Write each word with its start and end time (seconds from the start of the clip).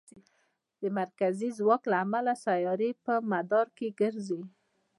د 0.81 0.83
مرکزي 0.99 1.49
ځواک 1.57 1.81
له 1.91 1.97
امله 2.05 2.33
سیارې 2.45 2.89
په 3.05 3.13
مدار 3.31 3.67
کې 3.77 3.87
ګرځي. 3.99 4.41